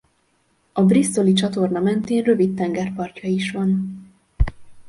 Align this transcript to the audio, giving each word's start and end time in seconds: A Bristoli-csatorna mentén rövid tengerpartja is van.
A 0.73 0.81
Bristoli-csatorna 0.85 1.79
mentén 1.79 2.23
rövid 2.23 2.53
tengerpartja 2.53 3.29
is 3.29 3.51
van. 3.51 3.97